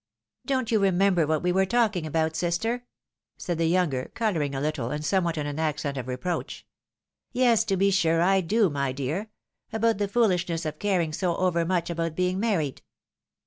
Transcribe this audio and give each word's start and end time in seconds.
134 0.45 0.79
THE 0.79 0.79
WIDOW 0.81 0.97
MARRIED," 0.97 1.13
Don't 1.13 1.21
you 1.21 1.21
remember 1.21 1.27
what 1.27 1.43
we 1.43 1.51
were 1.51 1.65
talking 1.69 2.07
about, 2.07 2.35
sister?" 2.35 2.85
said 3.37 3.59
the 3.59 3.67
younger, 3.67 4.09
colouring 4.15 4.55
a 4.55 4.59
little, 4.59 4.89
and 4.89 5.05
somewhat 5.05 5.37
in 5.37 5.45
an 5.45 5.59
accent 5.59 5.95
of 5.95 6.07
reproach." 6.07 6.65
Yes, 7.31 7.63
to 7.65 7.77
be 7.77 7.91
sure 7.91 8.19
I 8.19 8.41
do, 8.41 8.71
my 8.71 8.91
dear; 8.93 9.29
about 9.71 9.99
the 9.99 10.07
foolishness 10.07 10.65
of 10.65 10.79
caring 10.79 11.13
sp 11.13 11.29
overmuch 11.37 11.91
about 11.91 12.15
being 12.15 12.39
married." 12.39 12.81